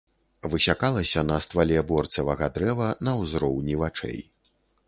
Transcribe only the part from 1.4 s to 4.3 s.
ствале борцевага дрэва на ўзроўні вачэй.